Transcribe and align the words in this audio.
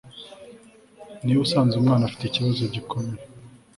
niba 1.23 1.39
usanze 1.45 1.73
umwana 1.77 2.03
afite 2.05 2.23
ikibazo 2.25 2.61
gikomeye 2.73 3.21